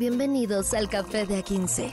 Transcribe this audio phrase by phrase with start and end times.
[0.00, 1.92] Bienvenidos al Café de A15.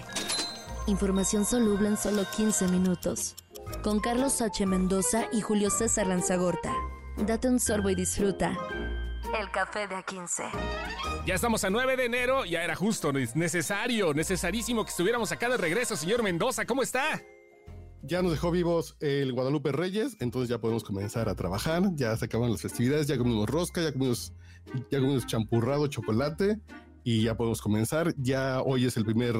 [0.87, 3.35] Información soluble en solo 15 minutos.
[3.83, 4.65] Con Carlos H.
[4.65, 6.73] Mendoza y Julio César Lanzagorta.
[7.17, 8.57] Date un sorbo y disfruta.
[9.37, 11.25] El Café de A15.
[11.25, 15.57] Ya estamos a 9 de enero, ya era justo, necesario, necesarísimo que estuviéramos acá de
[15.57, 17.21] regreso, señor Mendoza, ¿cómo está?
[18.03, 22.23] Ya nos dejó vivos el Guadalupe Reyes, entonces ya podemos comenzar a trabajar, ya se
[22.23, 24.31] acaban las festividades, ya comimos rosca, ya comimos,
[24.89, 26.61] ya comimos champurrado, chocolate,
[27.07, 28.13] y ya podemos comenzar.
[28.17, 29.33] Ya hoy es el primer,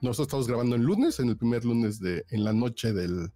[0.00, 3.32] nosotros estamos grabando el lunes, en el primer lunes de, en la noche del,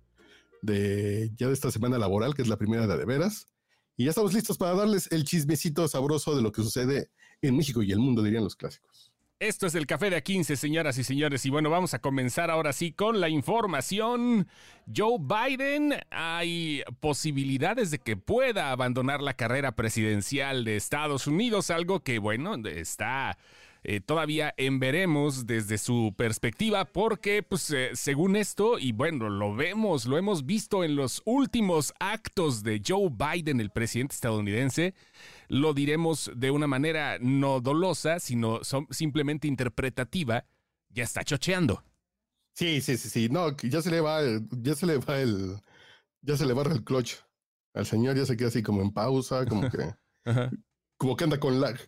[0.62, 3.48] de ya de esta semana laboral, que es la primera de, de veras.
[3.96, 7.10] Y ya estamos listos para darles el chismecito sabroso de lo que sucede
[7.42, 9.07] en México y el mundo, dirían los clásicos.
[9.40, 11.46] Esto es el café de A15, señoras y señores.
[11.46, 14.48] Y bueno, vamos a comenzar ahora sí con la información.
[14.92, 22.00] Joe Biden, hay posibilidades de que pueda abandonar la carrera presidencial de Estados Unidos, algo
[22.00, 23.38] que, bueno, está
[23.84, 29.54] eh, todavía en veremos desde su perspectiva, porque pues eh, según esto, y bueno, lo
[29.54, 34.94] vemos, lo hemos visto en los últimos actos de Joe Biden, el presidente estadounidense,
[35.48, 40.44] lo diremos de una manera no dolosa, sino simplemente interpretativa,
[40.90, 41.82] ya está chocheando.
[42.54, 45.60] Sí, sí, sí, sí, no, ya se le va, ya se le va el,
[46.22, 47.14] ya se le va el clutch
[47.74, 49.94] al señor, ya se queda así como en pausa, como que,
[50.98, 51.78] como que anda con lag.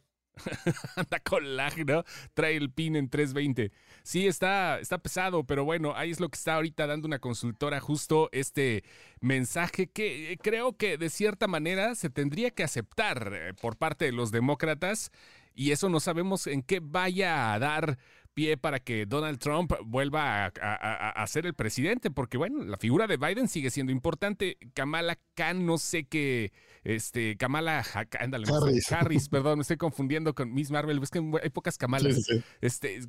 [0.96, 2.04] Anda con lag, ¿no?
[2.34, 3.72] Trae el pin en 320.
[4.02, 7.80] Sí, está, está pesado, pero bueno, ahí es lo que está ahorita dando una consultora,
[7.80, 8.84] justo este
[9.20, 14.06] mensaje que eh, creo que de cierta manera se tendría que aceptar eh, por parte
[14.06, 15.10] de los demócratas
[15.54, 17.98] y eso no sabemos en qué vaya a dar
[18.34, 23.16] pie para que Donald Trump vuelva a, ser el presidente, porque bueno, la figura de
[23.16, 24.58] Biden sigue siendo importante.
[24.74, 26.52] Kamala Khan, no sé qué,
[26.84, 27.84] este, Kamala
[28.18, 28.46] ándale,
[28.90, 29.28] Harris.
[29.30, 32.26] perdón, me estoy confundiendo con Miss Marvel, es que hay pocas Kamalas.
[32.60, 33.00] Este,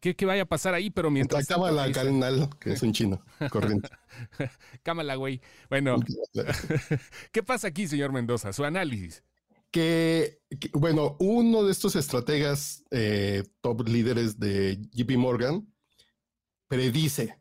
[0.00, 0.90] ¿qué, vaya a pasar ahí?
[0.90, 1.46] Pero mientras...
[1.46, 3.88] Kamala Khan, que es un chino, corriente.
[4.82, 5.40] Kamala, güey.
[5.68, 5.96] Bueno,
[7.32, 8.52] ¿qué pasa aquí, señor Mendoza?
[8.52, 9.22] Su análisis
[9.72, 10.38] que,
[10.74, 15.66] bueno, uno de estos estrategas eh, top líderes de JP Morgan
[16.68, 17.38] predice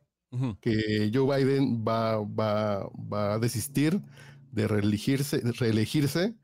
[0.61, 4.01] que Joe Biden va, va, va, a desistir
[4.51, 5.41] de reelegirse.
[5.59, 6.35] reelegirse.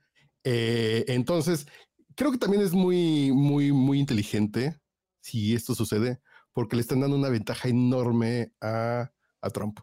[0.44, 1.68] Eh, entonces,
[2.16, 4.78] creo que también es muy, muy, muy inteligente
[5.22, 6.20] si esto sucede,
[6.52, 9.10] porque le están dando una ventaja enorme a,
[9.42, 9.80] a Trump.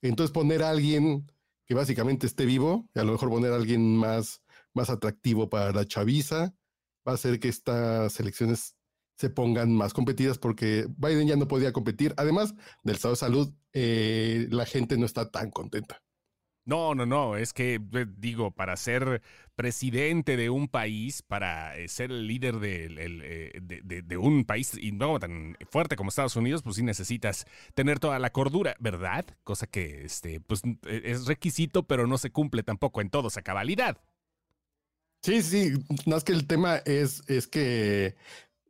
[0.00, 1.30] Entonces, poner a alguien
[1.66, 4.40] que básicamente esté vivo, y a lo mejor poner a alguien más
[4.76, 6.54] más atractivo para la chaviza,
[7.06, 8.76] va a hacer que estas elecciones
[9.16, 12.14] se pongan más competidas porque Biden ya no podía competir.
[12.16, 16.02] Además del estado de salud, eh, la gente no está tan contenta.
[16.66, 19.22] No, no, no, es que eh, digo, para ser
[19.54, 25.56] presidente de un país, para eh, ser el líder de, un país y no tan
[25.70, 29.24] fuerte como Estados Unidos, pues sí necesitas tener toda la cordura, ¿verdad?
[29.44, 33.98] Cosa que este, pues, es requisito, pero no se cumple tampoco en todos a cabalidad.
[35.26, 35.72] Sí, sí,
[36.06, 38.14] más que el tema es, es que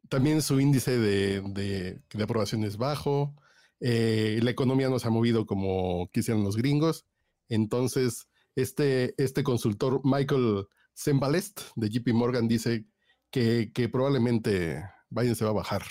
[0.09, 3.37] también su índice de, de, aprobación es bajo,
[3.79, 7.05] eh, la economía no se ha movido como quisieran los gringos,
[7.51, 12.87] entonces este, este consultor Michael Sembalest de JP Morgan dice
[13.31, 15.83] que, que probablemente Biden se va a bajar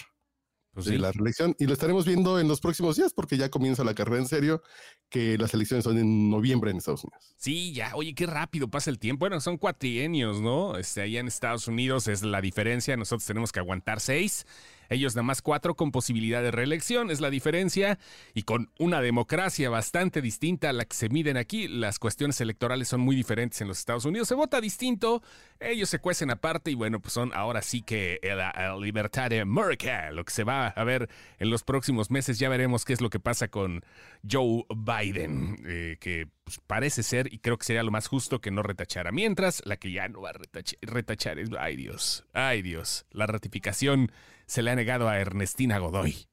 [0.75, 3.86] pues de la reelección y lo estaremos viendo en los próximos días porque ya comienza
[3.86, 4.62] la carrera en serio,
[5.09, 7.34] que las elecciones son en noviembre en Estados Unidos.
[7.38, 9.22] Sí, ya, oye, qué rápido pasa el tiempo.
[9.22, 10.78] Bueno, son cuatrienios, ¿no?
[10.78, 14.46] Este, allá en Estados Unidos es la diferencia, nosotros tenemos que aguantar seis.
[14.90, 18.00] Ellos nada más cuatro con posibilidad de reelección, es la diferencia,
[18.34, 22.88] y con una democracia bastante distinta a la que se miden aquí, las cuestiones electorales
[22.88, 25.22] son muy diferentes en los Estados Unidos, se vota distinto,
[25.59, 30.12] ellos se cuecen aparte y bueno, pues son ahora sí que la libertad de América,
[30.12, 31.09] lo que se va a ver
[31.40, 33.84] en los próximos meses, ya veremos qué es lo que pasa con
[34.29, 38.52] Joe Biden, eh, que pues, parece ser, y creo que sería lo más justo que
[38.52, 39.12] no retachara.
[39.12, 40.34] Mientras, la que ya no va a
[40.81, 44.12] retachar es, ay Dios, ay Dios, la ratificación
[44.45, 46.28] se le ha negado a Ernestina Godoy.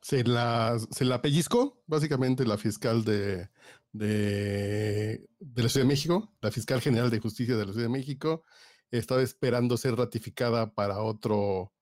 [0.00, 3.48] Se la, se la pellizcó, básicamente la fiscal de,
[3.92, 8.44] de, la Ciudad de México, la fiscal general de justicia de la Ciudad de México,
[8.90, 11.72] estaba esperando ser ratificada para otro,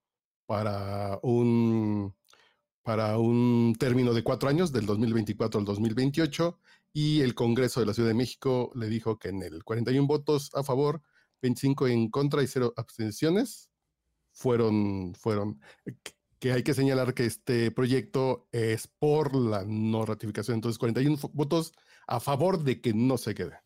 [0.46, 2.14] para un,
[2.82, 6.58] para un término de cuatro años, del 2024 al 2028,
[6.92, 10.50] y el Congreso de la Ciudad de México le dijo que en el 41 votos
[10.54, 11.02] a favor,
[11.42, 13.69] 25 en contra y cero abstenciones,
[14.32, 15.60] fueron, fueron,
[16.38, 20.56] que hay que señalar que este proyecto es por la no ratificación.
[20.56, 21.72] Entonces, 41 votos
[22.06, 23.60] a favor de que no se quede.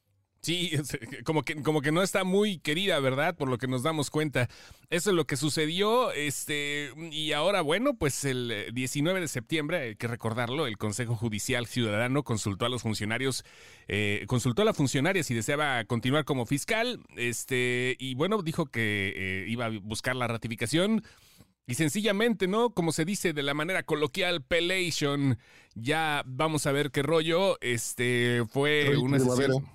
[0.44, 0.72] Sí,
[1.24, 3.34] como que, como que no está muy querida, ¿verdad?
[3.34, 4.50] Por lo que nos damos cuenta.
[4.90, 6.12] Eso es lo que sucedió.
[6.12, 11.66] Este, y ahora, bueno, pues el 19 de septiembre, hay que recordarlo, el Consejo Judicial
[11.66, 13.42] Ciudadano consultó a los funcionarios,
[13.88, 17.00] eh, consultó a la funcionaria si deseaba continuar como fiscal.
[17.16, 21.02] Este, y bueno, dijo que eh, iba a buscar la ratificación.
[21.66, 22.70] Y sencillamente, ¿no?
[22.70, 25.38] Como se dice de la manera coloquial, pelation.
[25.74, 27.58] Ya vamos a ver qué rollo.
[27.60, 29.66] Este fue una sesión.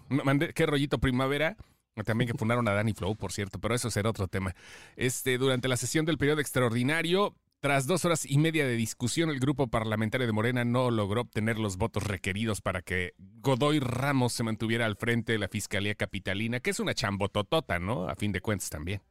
[0.53, 1.57] ¿Qué rollito primavera?
[2.06, 4.56] También que fundaron a Danny Flow, por cierto, pero eso será otro tema.
[4.95, 9.39] Este, durante la sesión del periodo extraordinario, tras dos horas y media de discusión, el
[9.39, 14.44] grupo parlamentario de Morena no logró obtener los votos requeridos para que Godoy Ramos se
[14.44, 18.07] mantuviera al frente de la Fiscalía Capitalina, que es una chambototota, ¿no?
[18.07, 19.01] A fin de cuentas también.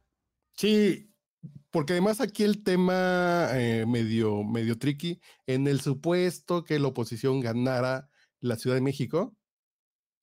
[0.53, 1.08] Sí,
[1.71, 7.41] porque además aquí el tema eh, medio, medio tricky, en el supuesto que la oposición
[7.41, 8.09] ganara
[8.39, 9.35] la Ciudad de México,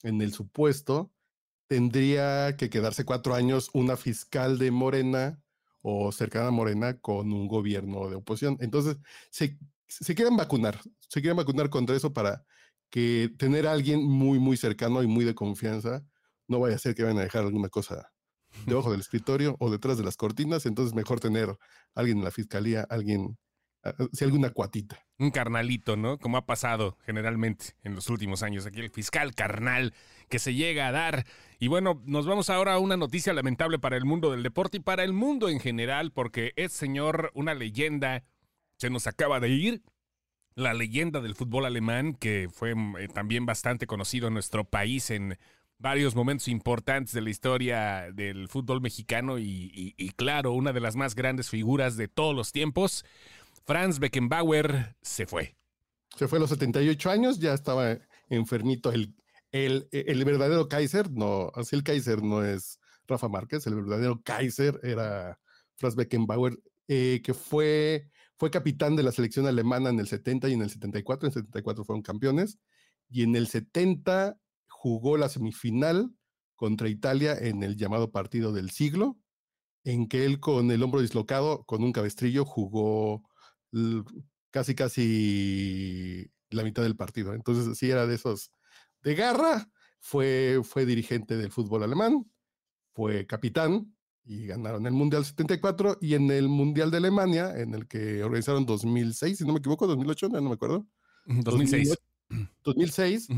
[0.02, 1.12] en el supuesto,
[1.68, 5.40] tendría que quedarse cuatro años una fiscal de Morena
[5.82, 8.56] o cercana a Morena con un gobierno de oposición.
[8.60, 8.98] Entonces,
[9.30, 9.58] se,
[9.88, 12.44] se quieren vacunar, se quieren vacunar contra eso para
[12.90, 16.04] que tener a alguien muy, muy cercano y muy de confianza
[16.48, 18.12] no vaya a ser que vayan a dejar alguna cosa
[18.64, 21.56] debajo del escritorio o detrás de las cortinas, entonces mejor tener
[21.94, 23.36] alguien en la fiscalía, alguien,
[23.84, 24.98] ah, ah, si alguna cuatita.
[25.18, 26.18] Un carnalito, ¿no?
[26.18, 28.66] Como ha pasado generalmente en los últimos años.
[28.66, 29.94] Aquí el fiscal carnal
[30.28, 31.26] que se llega a dar.
[31.58, 34.80] Y bueno, nos vamos ahora a una noticia lamentable para el mundo del deporte y
[34.80, 38.24] para el mundo en general, porque es señor una leyenda,
[38.76, 39.82] se nos acaba de ir.
[40.54, 45.38] La leyenda del fútbol alemán, que fue eh, también bastante conocido en nuestro país en
[45.78, 51.14] varios momentos importantes de la historia del fútbol mexicano y, claro, una de las más
[51.14, 53.04] grandes figuras de todos los tiempos,
[53.64, 55.56] Franz Beckenbauer se fue.
[56.16, 59.14] Se fue a los 78 años, ya estaba enfermito el,
[59.52, 64.80] el, el verdadero Kaiser, no, así el Kaiser no es Rafa Márquez, el verdadero Kaiser
[64.82, 65.38] era
[65.76, 66.58] Franz Beckenbauer,
[66.88, 68.08] eh, que fue,
[68.38, 71.34] fue capitán de la selección alemana en el 70 y en el 74, en el
[71.34, 72.58] 74 fueron campeones,
[73.10, 74.36] y en el 70
[74.76, 76.10] jugó la semifinal
[76.54, 79.18] contra Italia en el llamado partido del siglo,
[79.84, 83.22] en que él con el hombro dislocado, con un cabestrillo, jugó
[84.50, 87.32] casi, casi la mitad del partido.
[87.32, 88.50] Entonces, sí era de esos
[89.02, 89.66] de garra,
[89.98, 92.30] fue, fue dirigente del fútbol alemán,
[92.92, 97.88] fue capitán y ganaron el Mundial 74 y en el Mundial de Alemania, en el
[97.88, 100.86] que organizaron 2006, si no me equivoco, 2008, no me acuerdo.
[101.26, 101.96] 2006.
[102.62, 103.28] 2006,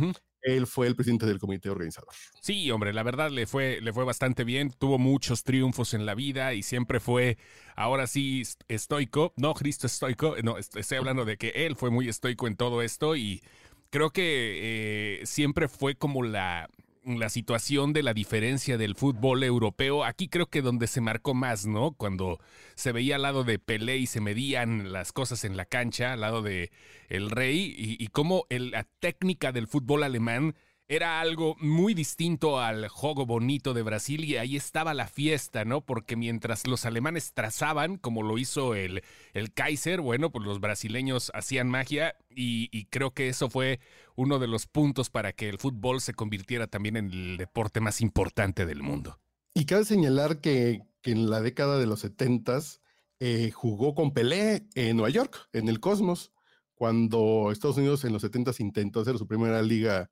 [0.43, 2.11] él fue el presidente del comité organizador.
[2.41, 6.15] Sí, hombre, la verdad le fue, le fue bastante bien, tuvo muchos triunfos en la
[6.15, 7.39] vida y siempre fue,
[7.77, 12.47] ahora sí, estoico, no Cristo estoico, no, estoy hablando de que él fue muy estoico
[12.47, 13.43] en todo esto y
[13.91, 16.69] creo que eh, siempre fue como la,
[17.05, 21.67] la situación de la diferencia del fútbol europeo, aquí creo que donde se marcó más,
[21.67, 21.93] ¿no?
[21.93, 22.39] Cuando
[22.75, 26.21] se veía al lado de Pelé y se medían las cosas en la cancha, al
[26.21, 26.71] lado de
[27.09, 30.55] el rey, y, y cómo la técnica del fútbol alemán
[30.89, 35.83] era algo muy distinto al juego bonito de Brasil y ahí estaba la fiesta, ¿no?
[35.83, 39.03] Porque mientras los alemanes trazaban, como lo hizo el,
[39.35, 43.81] el Kaiser, bueno, pues los brasileños hacían magia y, creo que eso fue
[44.17, 48.01] uno de los puntos para que el fútbol se convirtiera también en el deporte más
[48.01, 49.19] importante del mundo.
[49.53, 52.81] Y cabe señalar que, que en la década de los setentas
[53.21, 56.33] eh, jugó con Pelé en Nueva York, en el Cosmos,
[56.75, 60.09] cuando Estados Unidos en los setentas intentó hacer su primera liga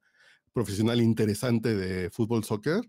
[0.57, 2.81] profesional interesante de fútbol soccer.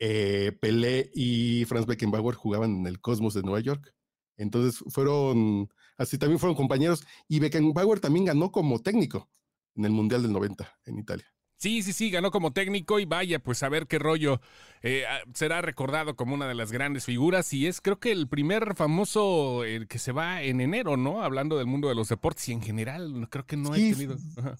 [0.00, 3.94] Eh, Pelé y Franz Beckenbauer jugaban en el Cosmos de Nueva York.
[4.36, 7.04] Entonces fueron, así también fueron compañeros.
[7.28, 9.30] Y Beckenbauer también ganó como técnico
[9.76, 11.32] en el Mundial del 90 en Italia.
[11.62, 14.40] Sí, sí, sí, ganó como técnico y vaya, pues a ver qué rollo.
[14.82, 18.26] Eh, ah, será recordado como una de las grandes figuras y es creo que el
[18.26, 21.22] primer famoso el que se va en enero, ¿no?
[21.22, 24.16] Hablando del mundo de los deportes y en general, creo que no he tenido.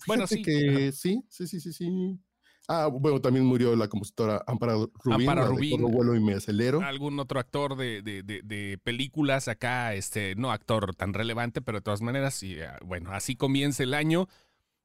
[0.06, 0.42] Bueno, sí.
[0.42, 2.20] Que sí, sí, sí, sí, sí.
[2.68, 5.28] Ah, bueno, también murió la compositora Amparo Rubín.
[5.28, 5.82] Amparo Rubín.
[5.82, 6.82] vuelo y me acelero.
[6.82, 11.82] Algún otro actor de, de, de, películas acá, este, no actor tan relevante, pero de
[11.82, 14.28] todas maneras, y, ah, bueno, así comienza el año.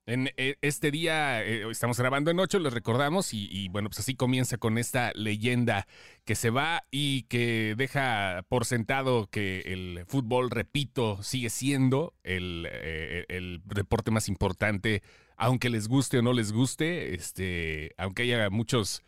[0.08, 4.16] En eh, este día, eh, estamos grabando en 8, les recordamos, y, bueno, pues así
[4.16, 5.86] comienza con esta leyenda
[6.24, 12.70] que se va y que deja por sentado que el fútbol, repito, sigue siendo el,
[12.72, 15.04] eh, deporte más importante,
[15.36, 19.04] aunque les guste o no les guste, este, aunque haya muchos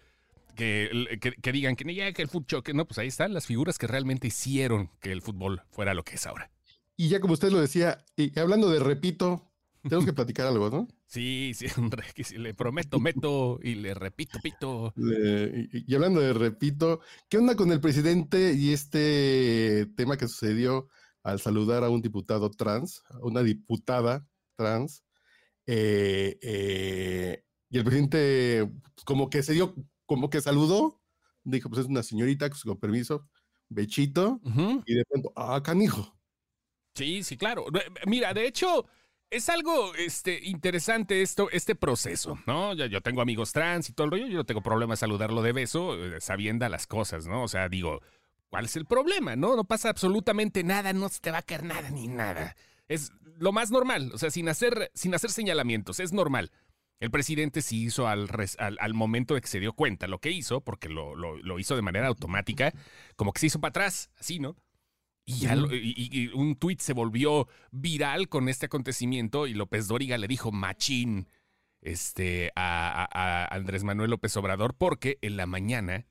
[0.54, 3.78] que, que, digan que, ya, que el fútbol, que no, pues ahí están las figuras
[3.78, 6.52] que realmente hicieron que el fútbol fuera lo que es ahora.
[6.98, 8.04] Y ya como usted lo decía,
[8.36, 9.49] hablando de repito,
[9.82, 10.88] Tenemos que platicar algo, ¿no?
[11.06, 11.68] Sí, sí,
[12.38, 14.94] le prometo, meto y le repito, pito.
[14.98, 20.90] y, hablando de repito, ¿qué onda con el presidente y este tema que sucedió
[21.24, 25.04] al saludar a un diputado trans, a una diputada trans?
[25.66, 31.02] Eh, eh, y el presidente pues, como que se dio, como que saludó,
[31.44, 33.30] dijo, pues es una señorita, pues, con permiso,
[33.70, 34.42] bechito,
[34.86, 36.20] y de pronto, ah, canijo.
[36.96, 37.66] Sí, sí, claro.
[38.06, 38.88] Mira, de hecho,
[39.32, 42.74] es algo este, interesante esto, este proceso, ¿no?
[42.74, 45.52] Yo, yo, tengo amigos trans y todo el rollo, yo no tengo problema saludarlo de
[45.52, 47.44] beso, eh, sabiendo las cosas, ¿no?
[47.44, 48.02] O sea, digo,
[48.50, 49.36] ¿cuál es el problema?
[49.36, 52.56] No, no pasa absolutamente nada, no se te va a caer nada ni nada.
[52.88, 56.52] Es lo más normal, o sea, sin hacer, sin hacer señalamientos, es normal.
[57.00, 60.60] El presidente sí hizo al, al, momento de que se dio cuenta lo que hizo,
[60.60, 62.74] porque lo, lo hizo de manera automática,
[63.16, 64.58] como que se hizo para atrás, así, ¿no?
[65.30, 71.28] Y, un tuit se volvió viral con este acontecimiento y López Dóriga le dijo machín
[71.82, 76.08] este, a, Andrés Manuel López Obrador porque en la mañana,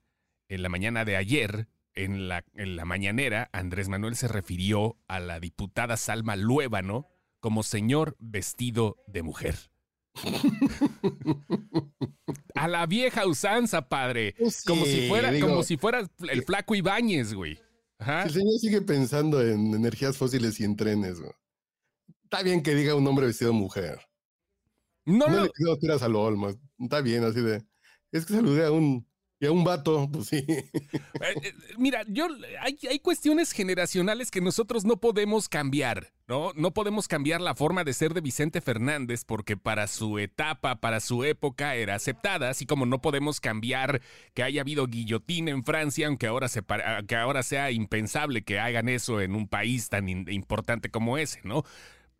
[0.48, 5.18] en la mañana de ayer, en la, en la mañanera, Andrés Manuel se refirió a
[5.18, 7.08] la diputada Salma Luébano
[7.40, 9.56] como señor vestido de mujer.
[12.54, 14.34] a la vieja usanza, padre.
[14.38, 17.58] Pues como si fuera, como si fuera el flaco Ibáñez, güey.
[17.98, 21.18] El señor sigue pensando en energías fósiles y en trenes.
[22.24, 24.00] Está bien que diga un hombre vestido de mujer.
[25.04, 26.50] No, no, le pido tiras a lo Olmo.
[26.78, 27.64] Está bien, así de.
[28.12, 29.06] Es que saludé a un
[29.40, 30.44] y un vato, pues sí.
[31.20, 32.28] Eh, eh, mira, yo
[32.60, 36.52] hay, hay, cuestiones generacionales que nosotros no podemos cambiar, ¿no?
[36.54, 41.00] No podemos cambiar la forma de ser de Vicente Fernández porque para su etapa, para
[41.00, 44.00] su época era aceptada, así como no podemos cambiar
[44.32, 46.62] que haya habido guillotín en Francia, aunque ahora, se,
[47.06, 51.64] que ahora sea impensable que hagan eso en un país tan importante como ese, ¿no?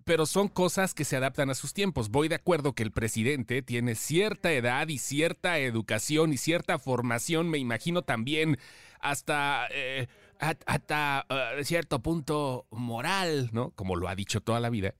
[0.09, 2.09] Pero son cosas que se adaptan a sus tiempos.
[2.09, 7.51] Voy de acuerdo que el presidente tiene cierta edad y cierta educación y cierta formación,
[7.51, 8.57] me imagino también
[9.01, 10.07] hasta, eh,
[10.39, 13.73] hasta eh, cierto punto moral, ¿no?
[13.73, 14.95] Como lo ha dicho toda la vida,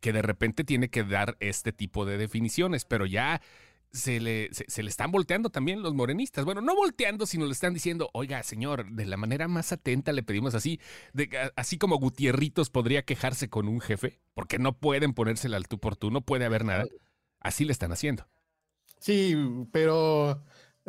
[0.00, 3.40] que de repente tiene que dar este tipo de definiciones, pero ya
[3.92, 6.44] se le, se, le están volteando también los morenistas.
[6.44, 10.22] Bueno, no volteando, sino le están diciendo, oiga, señor, de la manera más atenta le
[10.22, 10.80] pedimos así,
[11.12, 15.78] de, así como Gutierritos podría quejarse con un jefe, porque no pueden ponérsela al tú
[15.78, 16.86] por tú, no puede haber nada.
[17.40, 18.28] Así le están haciendo.
[19.00, 19.34] Sí,
[19.72, 20.44] pero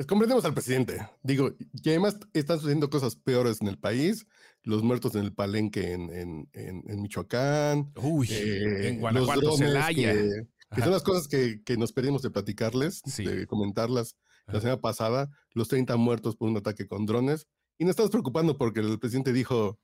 [0.07, 1.07] comprendemos al presidente.
[1.23, 4.27] Digo, y además están sucediendo cosas peores en el país.
[4.63, 7.91] Los muertos en el palenque en, en, Michoacán.
[7.95, 10.13] Uy, eh, en Guanajuato, Celaya.
[10.13, 10.47] Que
[10.79, 14.15] son las cosas que, nos pedimos de platicarles, de comentarlas
[14.47, 17.47] la semana pasada, los 30 muertos por un ataque con drones.
[17.77, 19.79] Y nos estamos preocupando porque el presidente dijo,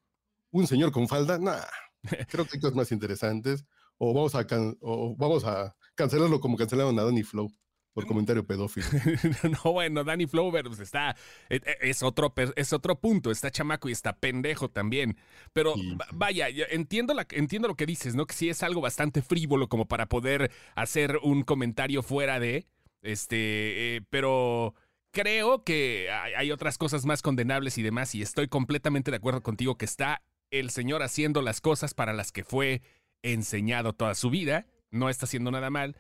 [0.52, 1.62] un señor con falda, nah,
[2.30, 3.66] creo que hay cosas más interesantes.
[3.98, 4.46] O vamos a,
[4.82, 7.52] o vamos a cancelarlo como cancelaron a Danny Flow
[7.98, 8.86] por comentario pedófilo.
[9.66, 11.16] no, bueno, Danny Flower pues, está,
[11.50, 15.18] e, e, es otro, es otro punto, está chamaco y está pendejo también.
[15.52, 15.74] Pero
[16.14, 18.28] vaya, entiendo, la, entiendo lo que dices, ¿no?
[18.28, 22.68] Que sí es algo bastante frívolo como para poder hacer un comentario fuera de,
[23.02, 24.76] este, eh, pero
[25.10, 29.76] creo que hay, otras cosas más condenables y demás, y estoy completamente de acuerdo contigo
[29.76, 32.84] que está el señor haciendo las cosas para las que fue
[33.24, 35.98] enseñado toda su vida, no está haciendo nada mal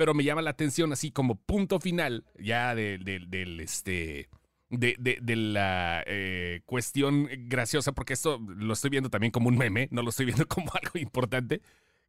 [0.00, 4.30] pero me llama la atención así como punto final ya del este...
[4.70, 4.96] De,
[5.36, 10.08] la eh, cuestión graciosa, porque esto lo estoy viendo también como un meme, no lo
[10.08, 11.60] estoy viendo como algo importante,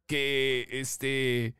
[0.06, 1.54] que este,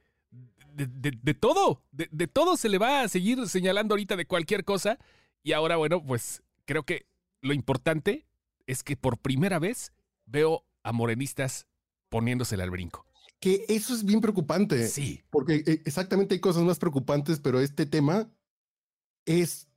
[0.73, 4.99] de, todo, de, todo se le va a seguir señalando ahorita de cualquier cosa,
[5.43, 7.05] y ahora, bueno, pues creo que
[7.43, 8.25] lo importante
[8.67, 9.93] es que por primera vez
[10.25, 11.67] veo a morenistas
[12.09, 13.05] poniéndosele al brinco
[13.43, 14.87] que eso es bien preocupante.
[14.87, 15.25] Sí.
[15.29, 18.33] Porque eh, exactamente hay cosas más preocupantes, pero este tema
[19.27, 19.69] es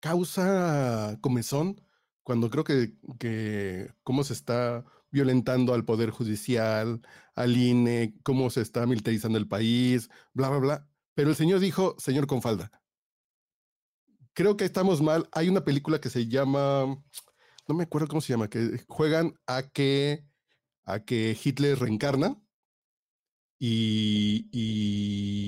[0.00, 1.78] causa comezón
[2.22, 7.02] cuando creo que, que cómo se está violentando al Poder Judicial,
[7.34, 10.88] al INE, cómo se está militarizando el país, bla, bla, bla.
[11.12, 12.72] Pero el señor dijo, señor con falda.
[14.32, 15.28] Creo que estamos mal.
[15.32, 16.86] Hay una película que se llama,
[17.68, 20.24] no me acuerdo cómo se llama, que juegan a que,
[20.84, 22.42] a que Hitler reencarna
[23.64, 25.38] y,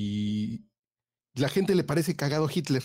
[1.35, 2.85] la gente le parece cagado Hitler.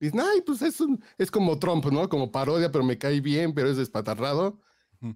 [0.00, 0.78] Dicen, ay, pues es,
[1.18, 2.08] es como Trump, ¿no?
[2.08, 4.62] Como parodia, pero me cae bien, pero es despatarrado.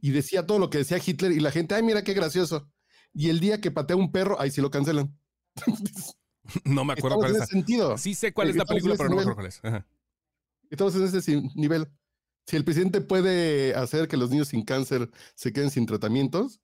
[0.02, 2.70] Y decía todo lo que decía Hitler y la gente, ay, mira qué gracioso.
[3.14, 5.18] Y el día que patea un perro, ahí sí lo cancelan.
[6.64, 7.48] no me acuerdo cuál es.
[7.48, 7.96] sentido.
[7.96, 9.62] Sí sé cuál es la película, pero no me acuerdo cuál es.
[10.70, 11.88] Estamos en ese nivel.
[12.46, 16.60] Si el presidente puede hacer que los niños sin cáncer se queden sin tratamientos,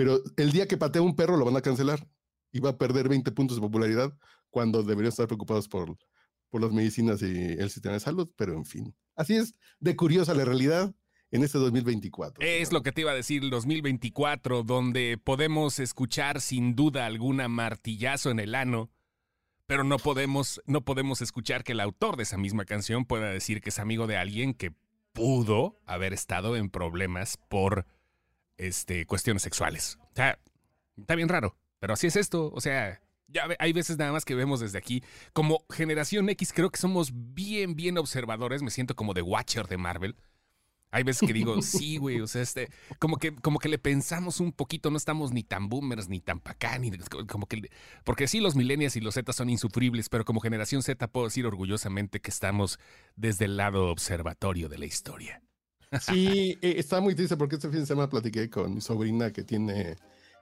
[0.00, 2.08] pero el día que patea un perro lo van a cancelar.
[2.52, 4.16] iba a perder 20 puntos de popularidad
[4.48, 5.94] cuando deberían estar preocupados por,
[6.48, 8.96] por las medicinas y el sistema de salud, pero en fin.
[9.14, 10.94] Así es de curiosa la realidad
[11.30, 12.42] en este 2024.
[12.42, 17.48] Es lo que te iba a decir, el 2024, donde podemos escuchar sin duda alguna
[17.48, 18.90] martillazo en el ano,
[19.66, 23.60] pero no podemos, no podemos escuchar que el autor de esa misma canción pueda decir
[23.60, 24.72] que es amigo de alguien que
[25.12, 27.84] pudo haber estado en problemas por
[28.60, 29.98] este, cuestiones sexuales.
[30.02, 30.38] O sea,
[30.96, 32.52] está bien raro, pero así es esto.
[32.52, 35.02] O sea, ya hay veces nada más que vemos desde aquí.
[35.32, 38.62] Como generación X, creo que somos bien, bien observadores.
[38.62, 40.16] Me siento como de Watcher de Marvel.
[40.92, 44.40] Hay veces que digo, sí, güey, o sea, este, como que, como que le pensamos
[44.40, 46.90] un poquito, no estamos ni tan boomers, ni tan pa' acá, ni
[47.28, 47.70] como que,
[48.02, 51.46] porque sí, los millennials y los Z son insufribles, pero como generación Z puedo decir
[51.46, 52.80] orgullosamente que estamos
[53.14, 55.40] desde el lado observatorio de la historia.
[55.98, 59.42] Sí, eh, está muy triste porque este fin de semana platiqué con mi sobrina que
[59.42, 59.96] tiene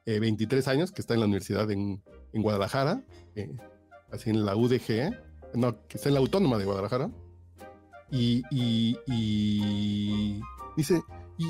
[0.05, 2.03] 23 eh, años, que está en la universidad en,
[2.33, 3.03] en Guadalajara,
[3.35, 3.57] eh,
[4.13, 5.15] así en la UDG,
[5.55, 7.11] no, que está en la Autónoma de Guadalajara.
[8.11, 10.41] Y, y,
[10.77, 11.03] dice,
[11.39, 11.45] ¿y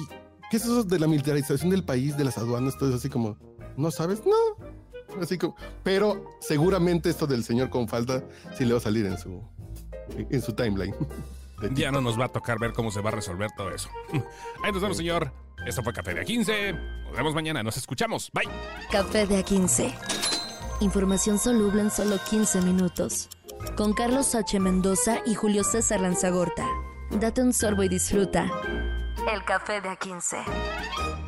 [0.51, 2.79] qué es eso de la militarización del país, de las aduanas?
[2.79, 3.37] Todo así como,
[3.77, 4.23] ¿no sabes?
[4.25, 5.21] No.
[5.21, 8.23] Así como, pero seguramente esto del señor con falda
[8.57, 9.43] sí le va a salir en su,
[10.17, 10.95] en su timeline.
[11.73, 13.89] Ya no nos va a tocar ver cómo se va a resolver todo eso.
[14.63, 15.33] Ahí nos vemos, señor.
[15.67, 17.05] Esto fue Café de A15.
[17.05, 17.63] Nos vemos mañana.
[17.63, 18.31] Nos escuchamos.
[18.33, 18.49] Bye.
[18.91, 19.95] Café de A15.
[20.81, 23.29] Información soluble en solo 15 minutos.
[23.77, 24.61] Con Carlos H.
[24.61, 26.67] Mendoza y Julio César Lanzagorta.
[27.11, 28.49] Date un sorbo y disfruta.
[29.33, 31.28] El Café de A15.